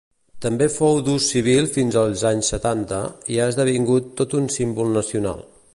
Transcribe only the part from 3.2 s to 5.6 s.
i ha esdevingut tot un símbol nacional.